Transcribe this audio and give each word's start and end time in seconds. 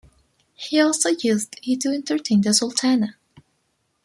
He 0.55 0.81
also 0.81 1.09
used 1.09 1.57
it 1.61 1.79
to 1.81 1.89
entertain 1.89 2.41
the 2.41 2.55
Sultana. 2.55 3.17